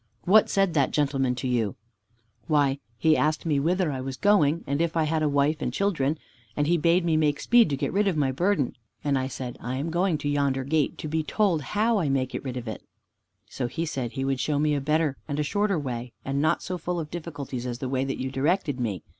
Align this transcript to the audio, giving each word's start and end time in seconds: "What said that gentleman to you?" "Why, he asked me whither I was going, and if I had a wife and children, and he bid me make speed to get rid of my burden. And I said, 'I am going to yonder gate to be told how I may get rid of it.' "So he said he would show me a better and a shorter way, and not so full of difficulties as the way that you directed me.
"What 0.23 0.49
said 0.49 0.73
that 0.73 0.89
gentleman 0.89 1.35
to 1.35 1.47
you?" 1.47 1.75
"Why, 2.47 2.79
he 2.97 3.15
asked 3.15 3.45
me 3.45 3.59
whither 3.59 3.91
I 3.91 4.01
was 4.01 4.17
going, 4.17 4.63
and 4.65 4.81
if 4.81 4.97
I 4.97 5.03
had 5.03 5.21
a 5.21 5.29
wife 5.29 5.61
and 5.61 5.71
children, 5.71 6.17
and 6.57 6.65
he 6.65 6.75
bid 6.75 7.05
me 7.05 7.17
make 7.17 7.39
speed 7.39 7.69
to 7.69 7.77
get 7.77 7.93
rid 7.93 8.07
of 8.07 8.17
my 8.17 8.31
burden. 8.31 8.75
And 9.03 9.15
I 9.15 9.27
said, 9.27 9.59
'I 9.61 9.75
am 9.75 9.91
going 9.91 10.17
to 10.17 10.27
yonder 10.27 10.63
gate 10.63 10.97
to 10.97 11.07
be 11.07 11.21
told 11.21 11.61
how 11.77 11.99
I 11.99 12.09
may 12.09 12.25
get 12.25 12.43
rid 12.43 12.57
of 12.57 12.67
it.' 12.67 12.81
"So 13.47 13.67
he 13.67 13.85
said 13.85 14.13
he 14.13 14.25
would 14.25 14.39
show 14.39 14.57
me 14.57 14.73
a 14.73 14.81
better 14.81 15.17
and 15.27 15.39
a 15.39 15.43
shorter 15.43 15.77
way, 15.77 16.13
and 16.25 16.41
not 16.41 16.63
so 16.63 16.79
full 16.79 16.99
of 16.99 17.11
difficulties 17.11 17.67
as 17.67 17.77
the 17.77 17.87
way 17.87 18.03
that 18.03 18.19
you 18.19 18.31
directed 18.31 18.79
me. 18.79 19.03